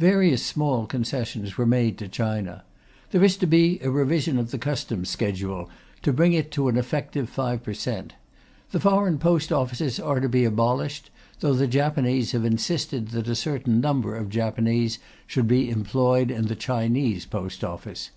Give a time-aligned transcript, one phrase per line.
[0.00, 2.64] Various small concessions were made to China.
[3.12, 5.70] There is to be a revision of the Customs Schedule
[6.02, 8.14] to bring it to an effective five per cent.
[8.72, 13.36] The foreign Post Offices are to be abolished, though the Japanese have insisted that a
[13.36, 18.10] certain number of Japanese should be employed in the Chinese Post Office.